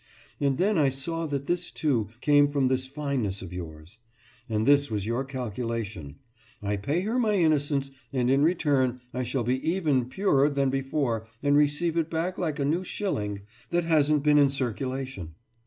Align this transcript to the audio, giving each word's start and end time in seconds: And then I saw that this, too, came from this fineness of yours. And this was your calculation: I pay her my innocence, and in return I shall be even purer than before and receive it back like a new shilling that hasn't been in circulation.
And 0.39 0.57
then 0.57 0.79
I 0.79 0.89
saw 0.89 1.27
that 1.27 1.45
this, 1.45 1.69
too, 1.71 2.09
came 2.21 2.47
from 2.47 2.69
this 2.69 2.87
fineness 2.87 3.43
of 3.43 3.53
yours. 3.53 3.99
And 4.49 4.65
this 4.67 4.89
was 4.89 5.05
your 5.05 5.23
calculation: 5.23 6.15
I 6.59 6.77
pay 6.77 7.01
her 7.01 7.19
my 7.19 7.35
innocence, 7.35 7.91
and 8.11 8.27
in 8.27 8.41
return 8.41 8.99
I 9.13 9.21
shall 9.21 9.43
be 9.43 9.61
even 9.73 10.09
purer 10.09 10.49
than 10.49 10.71
before 10.71 11.27
and 11.43 11.55
receive 11.55 11.97
it 11.97 12.09
back 12.09 12.39
like 12.39 12.57
a 12.59 12.65
new 12.65 12.83
shilling 12.83 13.41
that 13.69 13.85
hasn't 13.85 14.23
been 14.23 14.39
in 14.39 14.49
circulation. 14.49 15.35